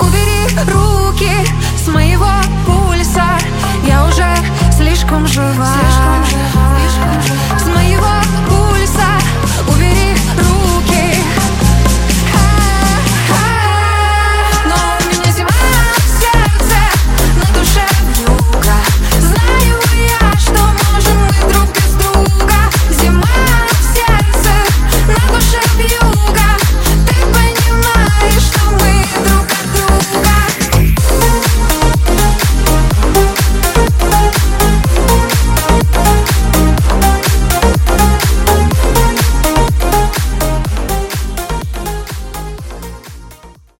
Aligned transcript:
Убери 0.00 0.48
руки 0.72 1.32
с 1.76 1.88
моего 1.88 2.30
пульса. 2.66 3.24
Я 3.86 4.04
уже 4.06 4.26
слишком 4.76 5.26
жива. 5.26 5.99